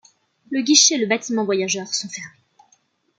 Le 0.49 0.63
guichet 0.63 0.95
et 0.95 0.97
le 0.97 1.05
bâtiment 1.05 1.45
voyageurs 1.45 1.87
sont 1.93 2.09
fermés. 2.09 2.41